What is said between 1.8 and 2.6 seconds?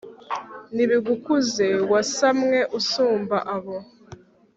wasamwe